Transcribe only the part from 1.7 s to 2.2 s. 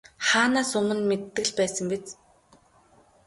биз.